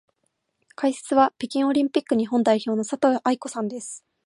[0.73, 4.03] 解説は北京オリンピック日本代表の佐藤愛子さんです。